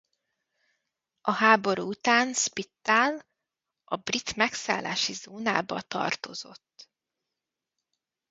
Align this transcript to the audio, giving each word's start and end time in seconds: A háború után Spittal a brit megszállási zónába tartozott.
A 1.21 1.31
háború 1.31 1.87
után 1.87 2.33
Spittal 2.33 3.21
a 3.83 3.95
brit 3.95 4.35
megszállási 4.35 5.13
zónába 5.13 5.81
tartozott. 5.81 6.89